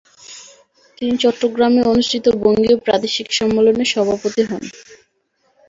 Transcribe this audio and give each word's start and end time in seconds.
তিনি 0.97 1.13
চট্টগ্রামে 1.17 1.81
অনুষ্ঠিত 1.83 2.25
বঙ্গীয় 2.43 2.77
প্রাদেশিক 2.85 3.27
সম্মেলনে 3.39 3.85
সভাপতি 3.85 4.41
হন। 4.43 4.63